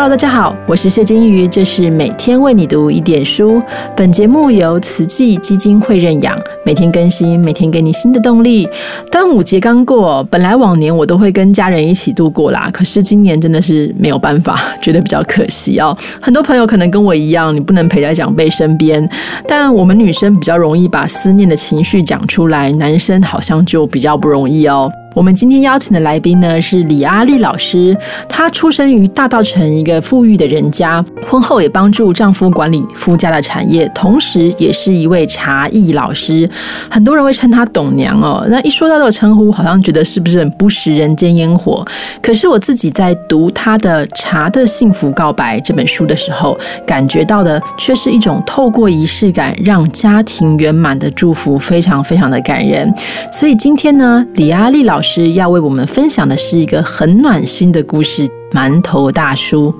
[0.00, 3.60] Hello，大家好，我是谢金鱼，这是每天为你读一点书。
[3.96, 8.68] 本节目由慈济基金会认养，每天更新，每天给你新的动力。
[9.10, 15.98] 端午节刚过，本来往年我都会跟家人一起度过啦，可是今年真的是没有办法， 觉得比较可惜哦。
[16.20, 19.04] 很多朋友可能跟我一样，你不能陪在长辈身边，
[19.48, 24.88] 但我们女生比较容易把思念的情绪讲出来，男生好像就比较不容易哦。
[25.18, 27.96] 我们今天邀请的来宾呢是李阿丽老师，
[28.28, 36.48] 她出生于大稻城一个富裕的人家，婚后也帮助丈夫管理夫家的产业，同时也是一位茶艺老师。
[36.88, 38.46] 很多人会称她董娘哦。
[38.48, 41.84] 那一说到这个称呼，好像觉得是不是很不食人间烟火？
[42.22, 52.94] 可是我自己在读她的《茶的幸福告白》这本书的时候，感觉到的却是一种透过仪式感让家庭圆满的祝福，非常非常的感人。
[53.32, 55.02] 所以今天呢，李阿丽老。
[55.02, 59.74] 师师要为我们分享的是一个很暖心的故事——馒头大叔。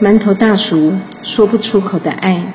[0.00, 2.54] 馒头大叔说不出口的爱，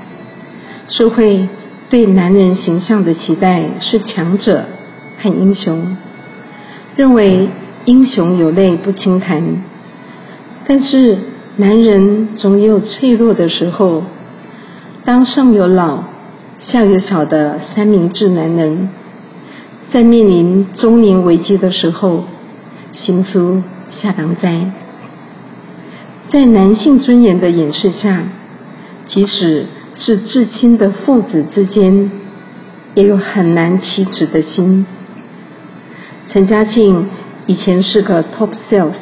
[0.87, 1.47] 社会
[1.87, 4.65] 对男人形象的期待是强者
[5.19, 5.95] 和英雄，
[6.95, 7.47] 认为
[7.85, 9.43] 英雄有泪不轻弹，
[10.65, 11.15] 但是
[11.57, 14.01] 男人总有脆弱的时候，
[15.05, 16.14] 当上有老。
[16.67, 18.89] 下有小的三明治男人，
[19.91, 22.23] 在面临中年危机的时候，
[22.91, 24.71] 行出下当灾。
[26.29, 28.23] 在男性尊严的掩饰下，
[29.07, 32.09] 即使是至亲的父子之间，
[32.95, 34.87] 也有很难启齿的心。
[36.31, 37.07] 陈嘉庆
[37.45, 38.93] 以前是个 top sales，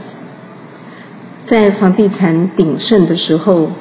[1.48, 3.72] 在房地产鼎盛的时候，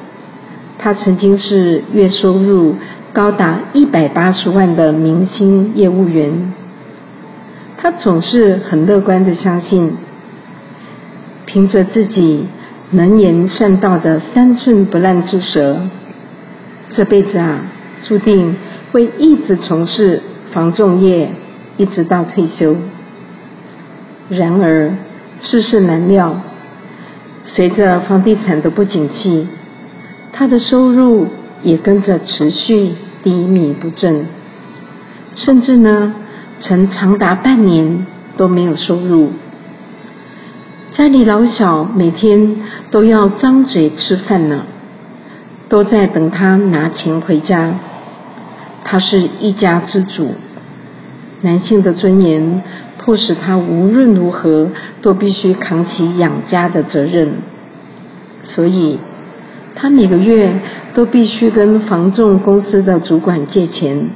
[0.77, 2.75] 他曾经是月收入。
[3.13, 6.51] 高达一百八十万的明星业务员，
[7.77, 9.95] 他总是很乐观的相信，
[11.45, 12.47] 凭着自己
[12.89, 15.81] 能言善道的三寸不烂之舌，
[16.89, 17.59] 这辈子啊，
[18.07, 18.55] 注定
[18.91, 20.19] 会一直从事
[20.51, 21.29] 房仲业，
[21.77, 22.75] 一直到退休。
[24.29, 24.91] 然而
[25.43, 26.41] 世事难料，
[27.45, 29.47] 随着房地产的不景气，
[30.31, 31.27] 他的收入。
[31.63, 32.91] 也跟着持续
[33.23, 34.25] 低迷不振，
[35.35, 36.13] 甚至呢，
[36.59, 39.31] 曾长达半年都没有收入。
[40.93, 42.57] 家里老小每天
[42.91, 44.65] 都要张嘴吃饭呢，
[45.69, 47.73] 都在等他拿钱回家。
[48.83, 50.35] 他是一家之主，
[51.41, 52.61] 男性的尊严
[52.97, 54.69] 迫使他无论如何
[55.01, 57.35] 都必须扛起养家的责任，
[58.43, 58.99] 所以。
[59.75, 60.59] 他每个月
[60.93, 64.09] 都必须跟房仲公司的主管借钱，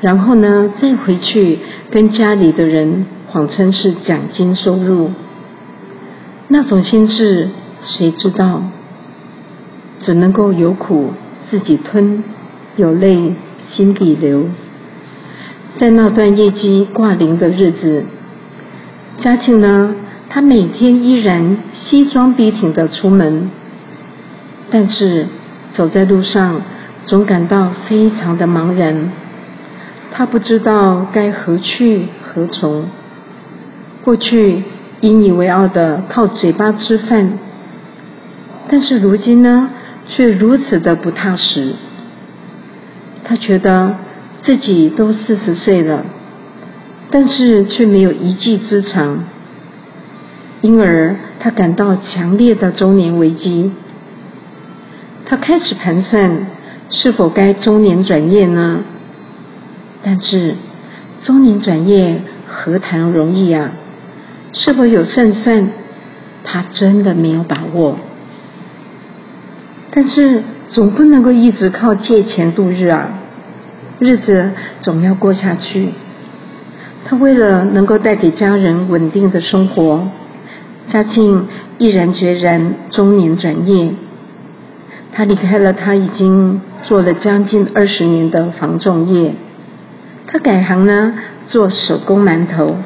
[0.00, 1.58] 然后呢，再回去
[1.90, 5.10] 跟家里的人谎称是奖金收入。
[6.48, 7.48] 那种心事
[7.82, 8.62] 谁知道？
[10.02, 11.12] 只能够有苦
[11.50, 12.22] 自己吞，
[12.76, 13.32] 有泪
[13.72, 14.46] 心底流。
[15.78, 18.04] 在那段业绩挂零的日子，
[19.20, 19.94] 嘉庆呢，
[20.28, 23.50] 他每天依然西装笔挺的出门。
[24.74, 25.28] 但是
[25.76, 26.60] 走在路上，
[27.04, 29.12] 总感到非常的茫然。
[30.10, 32.86] 他不知道该何去何从。
[34.02, 34.64] 过去
[35.00, 37.38] 引以为傲的靠嘴巴吃饭，
[38.68, 39.70] 但是如今呢，
[40.08, 41.74] 却如此的不踏实。
[43.22, 43.94] 他觉得
[44.42, 46.04] 自己都四十岁了，
[47.12, 49.20] 但是却没有一技之长，
[50.62, 53.70] 因而他感到强烈的中年危机。
[55.34, 56.46] 他开始盘算
[56.90, 58.84] 是否该中年转业呢？
[60.00, 60.54] 但是
[61.24, 63.72] 中年转业何谈容易啊？
[64.52, 65.70] 是否有胜算？
[66.44, 67.96] 他真的没有把握。
[69.90, 73.08] 但是总不能够一直靠借钱度日啊，
[73.98, 74.52] 日子
[74.82, 75.88] 总要过下去。
[77.06, 80.06] 他为了能够带给家人稳定的生活，
[80.90, 81.48] 家庆
[81.78, 83.90] 毅然决然中年转业。
[85.16, 89.34] 他离开了他已经做了将近二十年的房仲业，
[90.26, 91.14] 他改行呢
[91.46, 92.76] 做手工馒头，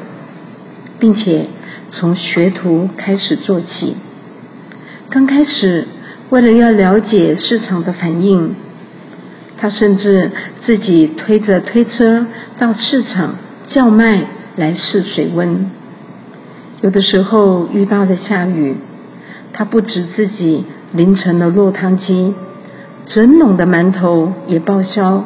[0.99, 1.47] 并且
[1.89, 3.95] 从学徒开始做起。
[5.09, 5.87] 刚开始
[6.29, 8.53] 为了要了解市场的反应，
[9.57, 10.29] 他甚至
[10.67, 12.27] 自己推着推车
[12.59, 13.37] 到市场
[13.69, 15.71] 叫卖来试水温。
[16.81, 18.75] 有的时候遇到了下雨，
[19.51, 20.65] 他不止自己。
[20.93, 22.33] 凌晨的落汤鸡，
[23.05, 25.23] 整笼的馒头也报销，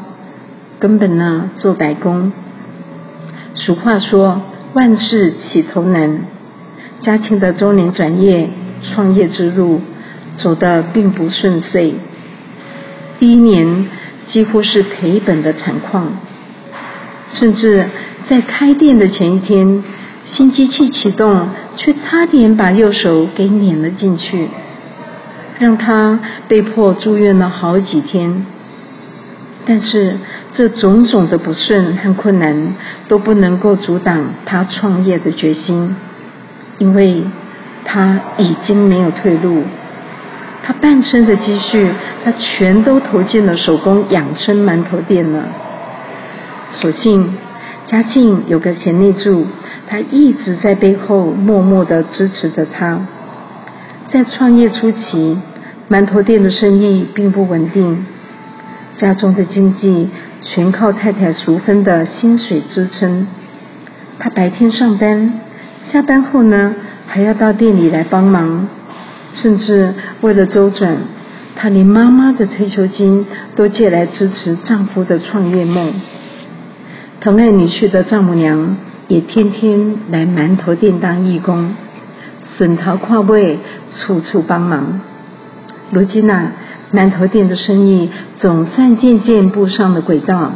[0.80, 2.34] 根本呢做白工。
[3.56, 4.42] 俗话说，
[4.74, 6.20] 万事起头难。
[7.02, 8.50] 嘉庆的中年转业
[8.82, 9.82] 创业之路
[10.38, 11.96] 走得并不顺遂，
[13.20, 13.88] 第一年
[14.28, 16.14] 几乎是赔本的惨况，
[17.32, 17.86] 甚至
[18.30, 19.84] 在开店的前一天，
[20.26, 24.48] 新机器启动，却差点把右手给碾了进去，
[25.60, 28.46] 让他被迫住院了好几天。
[29.66, 30.18] 但是
[30.54, 32.76] 这种种的不顺和困难
[33.08, 35.96] 都不能够阻挡他创业的决心，
[36.80, 37.24] 因为
[37.86, 39.64] 他已经没有退路。
[40.66, 41.90] 他半生的积蓄，
[42.24, 45.46] 他全都投进了手工养生馒头店了。
[46.80, 47.38] 所幸
[47.88, 49.46] 嘉庆有个贤内助，
[49.88, 53.00] 他一直在背后默默的支持着他。
[54.14, 55.36] 在创业初期，
[55.90, 58.06] 馒头店的生意并不稳定。
[59.00, 60.08] 家中的经济
[60.44, 63.26] 全靠太太淑芬的薪水支撑。
[64.20, 65.34] 他白天上班，
[65.92, 66.76] 下班后呢
[67.08, 68.68] 还要到店里来帮忙，
[69.34, 70.96] 甚至为了周转，
[71.56, 73.26] 他连妈妈的退休金
[73.56, 75.92] 都借来支持丈夫的创业梦。
[77.20, 78.78] 疼爱女婿的丈母娘
[79.08, 81.74] 也天天来馒头店当义工，
[82.60, 83.58] 沈桃跨位，
[83.94, 85.00] 处处帮忙。
[85.92, 86.52] 如今呐。
[86.94, 90.52] 馒头店的生意总算渐渐步上了轨道，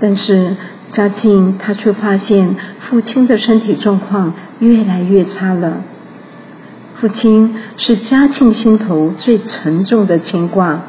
[0.00, 0.56] 但是
[0.90, 5.74] 嘉庆他却发现父亲的身体状况越来越差了。
[6.96, 10.80] 父亲是嘉庆心头最沉重的牵挂，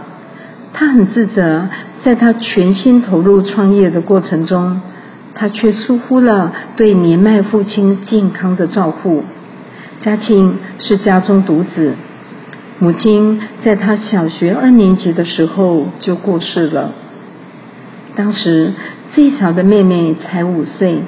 [0.73, 1.67] 他很自责，
[2.03, 4.81] 在他全心投入创业的过程中，
[5.35, 9.23] 他却疏忽了对年迈父亲健康的照顾。
[10.01, 11.93] 嘉庆是家中独子。
[12.79, 16.91] 母亲在他小学二年级的时候就过世了。
[18.15, 18.73] 当时
[19.13, 21.03] 最小的妹妹才五岁，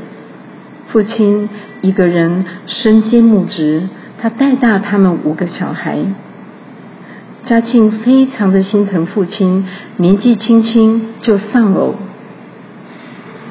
[0.89, 1.49] 父亲
[1.81, 3.89] 一个人身兼母职，
[4.21, 5.97] 他带大他们五个小孩。
[7.45, 9.67] 嘉庆非常的心疼父亲，
[9.97, 11.95] 年纪轻轻就丧偶。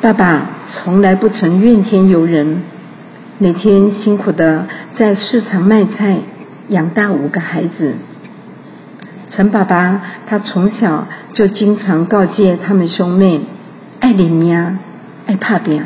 [0.01, 2.63] 爸爸从来不曾怨天尤人，
[3.43, 6.19] 每天辛苦的在市场卖菜，
[6.69, 7.95] 养大五个孩子。
[9.33, 13.41] 陈爸爸他从小就经常告诫他们兄妹
[13.99, 14.79] 爱领命，
[15.27, 15.83] 爱怕病，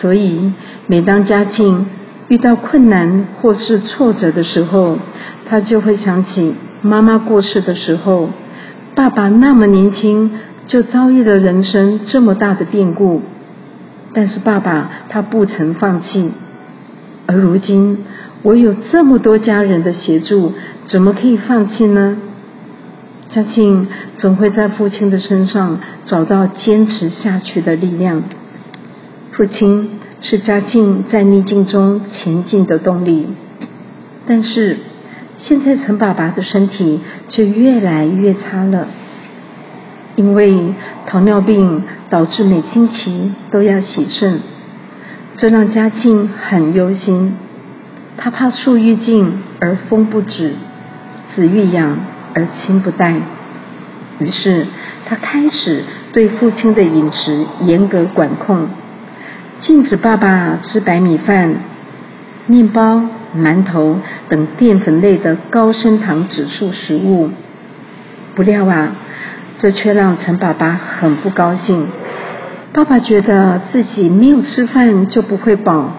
[0.00, 0.54] 所以
[0.86, 1.84] 每当嘉庆
[2.28, 4.96] 遇到困难或是挫折的时候，
[5.50, 8.30] 他就会想起妈妈过世的时候，
[8.94, 10.30] 爸爸那么年轻
[10.66, 13.20] 就遭遇了人生这么大的变故，
[14.14, 16.30] 但是爸爸他不曾放弃，
[17.26, 17.98] 而如今。
[18.44, 20.52] 我有这么多家人的协助，
[20.88, 22.16] 怎么可以放弃呢？
[23.30, 23.86] 嘉庆
[24.18, 28.24] 总会在父亲的身上找到坚持下去的力量。
[29.30, 33.28] 父亲是嘉庆在逆境中前进的动力。
[34.26, 34.76] 但是
[35.38, 36.98] 现在陈爸爸的身体
[37.28, 38.88] 却越来越差了，
[40.16, 40.74] 因为
[41.06, 44.40] 糖尿病导致每星期都要洗肾，
[45.36, 47.36] 这让嘉庆很忧心。
[48.18, 50.52] 他怕树欲静而风不止，
[51.34, 51.96] 子欲养
[52.34, 53.14] 而亲不待，
[54.18, 54.66] 于是
[55.06, 58.68] 他开始对父亲的饮食严格管控，
[59.60, 61.54] 禁止爸爸吃白米饭、
[62.46, 63.00] 面包、
[63.34, 63.96] 馒头
[64.28, 67.30] 等淀粉类的高升糖指数食物。
[68.34, 68.96] 不料啊，
[69.56, 71.86] 这却让陈爸爸很不高兴。
[72.72, 75.92] 爸爸觉得自己没有吃饭就不会饱。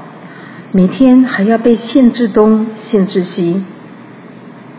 [0.71, 3.63] 每天还要被限制东、限制西，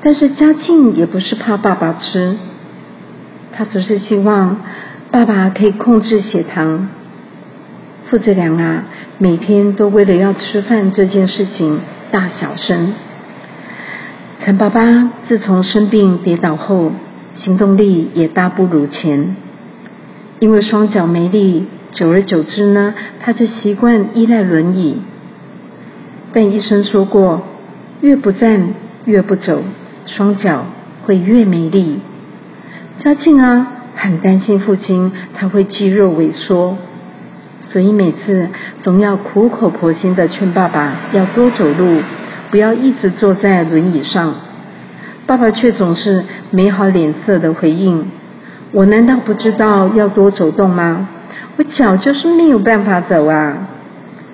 [0.02, 2.36] 但是嘉庆也不是怕爸爸吃，
[3.52, 4.60] 他只是希望
[5.12, 6.88] 爸爸可以控制血糖。
[8.10, 8.84] 父子俩啊，
[9.18, 11.78] 每天都为了要吃饭这件事情
[12.10, 12.92] 大小声。
[14.40, 16.90] 陈爸爸自从生病跌倒后，
[17.36, 19.36] 行动力也大不如前，
[20.40, 24.98] 因为双脚没力，久而久之呢，他就习惯依赖轮椅。
[26.32, 27.42] 但医生说过，
[28.00, 28.74] 越不站
[29.04, 29.62] 越不走，
[30.04, 30.66] 双脚
[31.04, 32.00] 会越没力。
[32.98, 36.76] 嘉庆啊，很担心父亲他会肌肉萎缩，
[37.70, 38.48] 所以每次
[38.82, 42.00] 总要苦口婆心的劝爸爸要多走路，
[42.50, 44.34] 不要一直坐在轮椅上。
[45.26, 48.06] 爸爸却总是没好脸色的回应
[48.72, 51.08] ：“我难道不知道要多走动吗？
[51.56, 53.68] 我脚就是没有办法走啊！”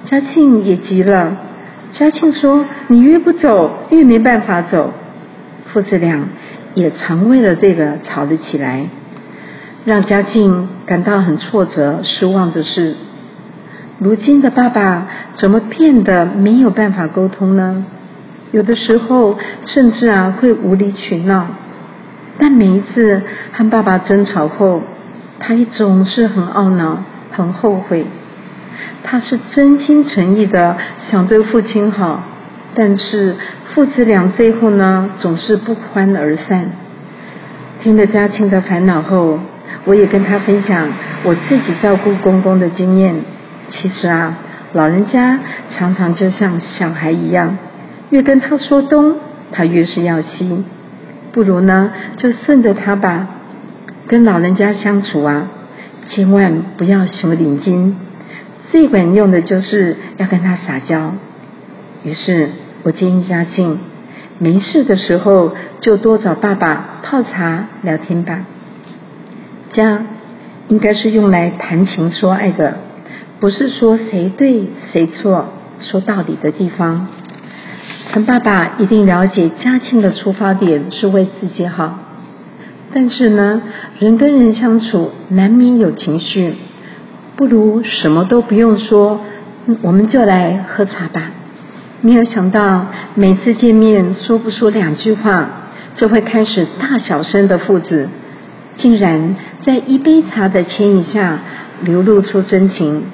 [0.07, 1.37] 嘉庆也急了。
[1.93, 4.93] 嘉庆说：“你越不走，越没办法走。”
[5.73, 6.29] 父子俩
[6.75, 8.87] 也常为了这个吵了起来。
[9.85, 12.95] 让嘉庆感到很挫折、失望的是，
[13.99, 17.85] 如今的爸爸怎么变得没有办法沟通呢？
[18.53, 21.47] 有的时候甚至啊会无理取闹。
[22.39, 23.23] 但每一次
[23.53, 24.83] 和爸爸争吵后，
[25.39, 27.03] 他也总是很懊恼、
[27.40, 28.04] 很后悔。
[29.02, 32.23] 他是真心诚意的想对父亲好，
[32.75, 33.35] 但是
[33.73, 36.70] 父子俩最后呢，总是不欢而散。
[37.82, 39.38] 听了嘉庆的烦恼后，
[39.87, 40.88] 我也跟他分享
[41.25, 43.14] 我自己照顾公公的经验。
[43.70, 44.37] 其实啊，
[44.75, 45.38] 老人家
[45.70, 47.56] 常常就像小孩一样，
[48.11, 49.16] 越跟他说东，
[49.50, 50.64] 他越是要西。
[51.32, 53.28] 不如呢，就顺着他吧。
[54.09, 55.47] 跟老人家相处啊，
[56.11, 57.93] 千万不要熊领巾，
[58.73, 61.12] 最管用的就是要跟他撒娇。
[62.02, 62.49] 于是
[62.83, 63.79] 我建议嘉庆，
[64.38, 68.45] 没事的时候就多找爸爸泡茶聊天吧。
[69.71, 70.02] 家
[70.67, 72.79] 应该是用来谈情说爱的，
[73.38, 75.47] 不是说谁对谁错、
[75.79, 77.07] 说道理的地方。
[78.09, 81.99] 陈爸爸一定了解嘉庆的出发点是为自己好，
[82.92, 83.62] 但是呢，
[83.99, 86.54] 人跟人相处难免有情绪，
[87.37, 89.20] 不如什么都不用说，
[89.82, 91.30] 我们就来喝茶吧。
[92.02, 95.49] 没有想到每次见面说不出两句话，
[95.97, 98.09] 就会开始大小声的父子，
[98.78, 101.38] 竟然在一杯茶的牵引下
[101.82, 103.04] 流露出真情，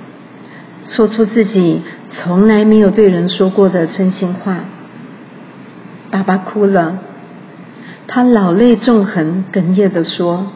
[0.88, 4.60] 说出自己从来没有对人说过的真心话。
[6.10, 6.98] 爸爸哭了，
[8.08, 10.46] 他老泪纵横，哽咽的说：“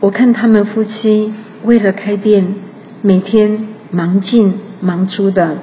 [0.00, 1.32] 我看他们夫妻
[1.64, 2.54] 为了开店，
[3.02, 5.56] 每天忙进忙出的，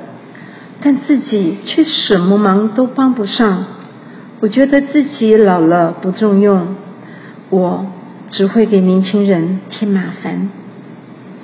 [0.82, 3.66] 但自己却什么忙都帮不上。
[4.40, 6.76] 我觉得自己老了不中用，
[7.50, 7.86] 我
[8.30, 10.50] 只会给年轻人添麻烦。”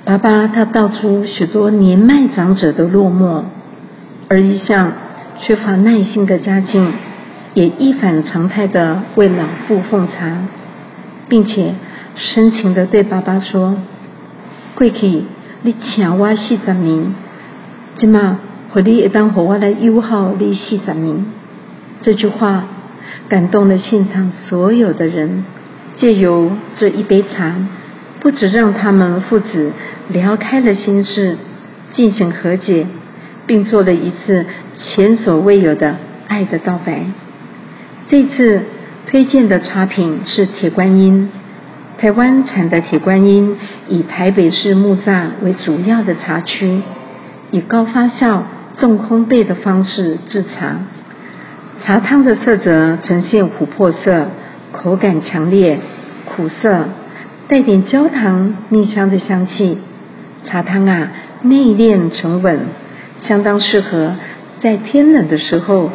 [0.04, 3.42] 爸爸他道出许多年迈长者的落寞，
[4.28, 4.92] 而一向
[5.40, 6.92] 缺乏耐心的家境。
[7.60, 10.38] 也一反常态的为老父奉茶，
[11.28, 11.74] 并且
[12.16, 13.76] 深情的对爸爸说
[14.74, 15.24] ：“过去
[15.60, 17.14] 你请我四十年，
[17.98, 18.38] 今嘛
[18.70, 21.26] 和你一当和我来友好你四十年。”
[22.00, 22.64] 这句话
[23.28, 25.44] 感动了现场所有的人。
[25.98, 27.56] 借由这一杯茶，
[28.20, 29.72] 不止让他们父子
[30.08, 31.36] 聊开了心事，
[31.92, 32.86] 进行和解，
[33.46, 34.46] 并做了一次
[34.78, 37.04] 前所未有的爱的告白。
[38.10, 38.62] 这次
[39.06, 41.30] 推荐的茶品是铁观音，
[41.96, 43.56] 台湾产的铁观音
[43.88, 46.82] 以台北市木栅为主要的茶区，
[47.52, 48.40] 以高发酵、
[48.78, 50.78] 重烘焙的方式制茶。
[51.84, 54.26] 茶汤的色泽呈现琥珀色，
[54.72, 55.78] 口感强烈，
[56.24, 56.86] 苦涩，
[57.46, 59.78] 带点焦糖蜜香的香气。
[60.46, 61.12] 茶汤啊
[61.42, 62.58] 内敛沉稳，
[63.22, 64.16] 相当适合
[64.60, 65.92] 在天冷的时候。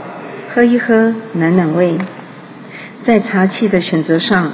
[0.56, 1.98] 喝一喝，暖暖胃。
[3.04, 4.54] 在茶器的选择上，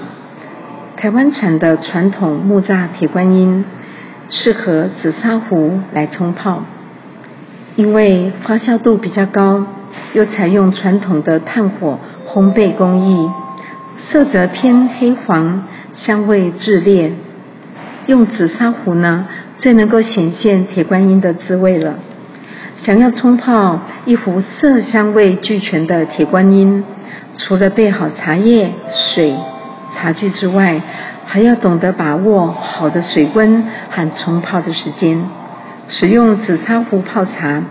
[0.97, 3.63] 台湾产的传统木榨铁观音
[4.27, 6.63] 适合紫砂壶来冲泡，
[7.75, 9.63] 因为发酵度比较高，
[10.13, 11.99] 又采用传统的炭火
[12.33, 13.29] 烘焙工艺，
[14.09, 17.11] 色泽偏黑黄，香味炽烈。
[18.07, 19.27] 用紫砂壶呢，
[19.57, 21.93] 最能够显现铁观音的滋味了。
[22.83, 26.83] 想要冲泡一壶色香味俱全的铁观音，
[27.37, 28.71] 除了备好茶叶、
[29.13, 29.35] 水、
[29.95, 30.81] 茶具之外，
[31.27, 35.23] 还要懂得把握好的水温和冲泡的时间。
[35.89, 37.63] 使用紫砂壶泡茶，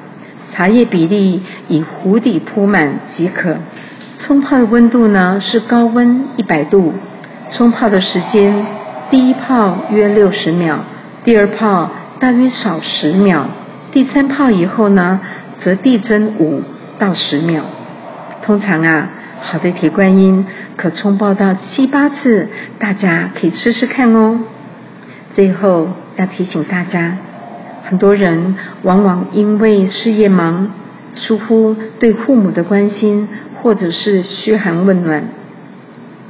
[0.55, 3.57] 茶叶比例以壶底铺满即可。
[4.21, 6.95] 冲泡的温度呢是高温一百度。
[7.49, 8.65] 冲泡的时间，
[9.11, 10.77] 第一泡约六十秒，
[11.25, 11.91] 第二泡
[12.21, 13.47] 大约少十秒。
[13.93, 15.21] 第三泡以后呢，
[15.61, 16.63] 则递增五
[16.99, 17.65] 到十秒。
[18.45, 19.09] 通常啊，
[19.43, 24.41] 好的铁观音可冲泡到七八次，大家可以试试看哦。
[25.35, 27.17] 最后要提醒大家，
[27.85, 30.71] 很多人往往因为事业忙，
[31.15, 33.29] 疏忽对父母的关心，
[33.61, 35.25] 或者是嘘寒问暖。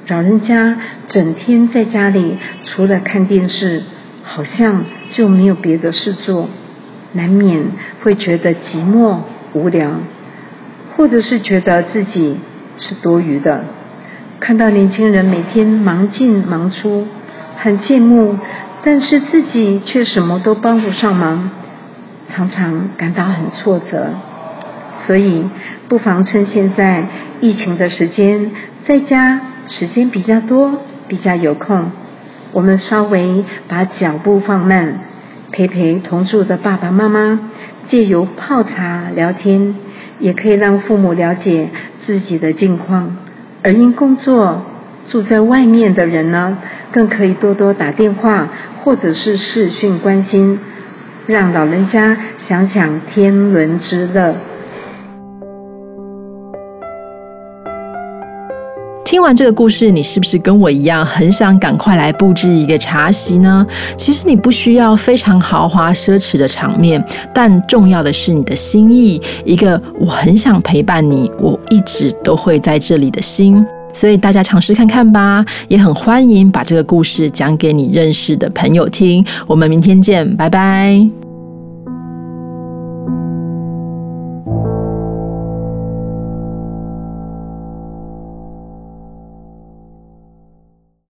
[0.09, 0.76] 老人家
[1.09, 3.83] 整天在家里，除了看电视，
[4.25, 6.49] 好像就没有别的事做。
[7.12, 7.64] 难免
[8.02, 9.17] 会觉得寂寞
[9.52, 9.90] 无聊，
[10.97, 12.38] 或者是觉得自己
[12.76, 13.64] 是多余的。
[14.38, 17.07] 看到年轻人每天忙进忙出，
[17.57, 18.37] 很羡慕，
[18.83, 21.50] 但是自己却什么都帮不上忙，
[22.33, 24.11] 常常感到很挫折。
[25.07, 25.45] 所以，
[25.88, 27.05] 不妨趁现在
[27.40, 28.52] 疫情的时间，
[28.87, 31.90] 在家时间比较多，比较有空，
[32.52, 35.00] 我们稍微把脚步放慢。
[35.61, 37.38] 陪陪同住的爸爸妈妈，
[37.90, 39.75] 借由泡茶聊天，
[40.19, 41.69] 也可以让父母了解
[42.07, 43.19] 自己的近况。
[43.62, 44.62] 而因工作
[45.11, 46.57] 住在外面的人呢，
[46.93, 48.49] 更可以多多打电话
[48.83, 50.59] 或者是视讯关心，
[51.26, 52.17] 让老人家
[52.49, 54.37] 享享天伦之乐。
[59.11, 63.67] 听完这个故事，你是不是跟我一样很想赶快来布置一个茶席呢？
[63.97, 73.67] 其实你不需要非常豪华奢侈的场面，但重要的是你的心意，一个我很想陪伴你，我一直都会在这里的心。
[73.93, 79.26] 所以大家尝试看看吧，也很欢迎把这个故事讲给你认识的朋友听。
[79.49, 81.30] 我们明天见，拜拜。